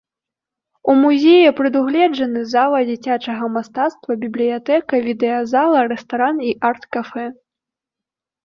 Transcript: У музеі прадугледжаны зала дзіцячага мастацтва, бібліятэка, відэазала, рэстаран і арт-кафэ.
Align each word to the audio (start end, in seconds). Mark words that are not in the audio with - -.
У 0.91 0.93
музеі 1.01 1.49
прадугледжаны 1.59 2.41
зала 2.55 2.79
дзіцячага 2.89 3.49
мастацтва, 3.57 4.11
бібліятэка, 4.23 4.95
відэазала, 5.09 5.79
рэстаран 5.93 6.37
і 6.49 6.59
арт-кафэ. 6.73 7.25